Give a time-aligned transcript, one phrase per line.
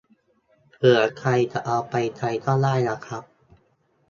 [0.71, 3.23] เผื่อใครจะเอาไปใช้ก็ได้นะครับ